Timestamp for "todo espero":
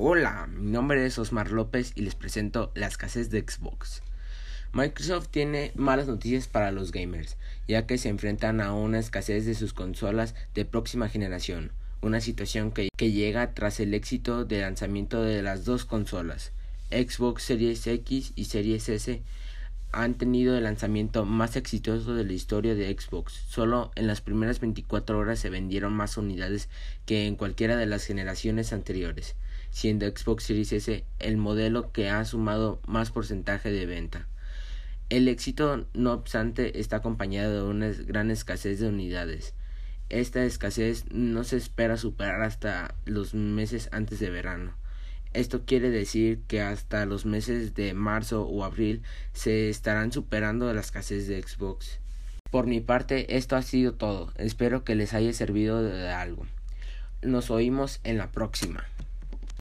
53.92-54.84